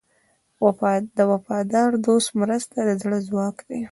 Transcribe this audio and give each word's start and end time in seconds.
د 1.17 1.19
وفادار 1.31 1.89
دوست 2.05 2.29
مرسته 2.41 2.77
د 2.87 2.89
زړه 3.01 3.17
ځواک 3.27 3.57
دی. 3.69 3.81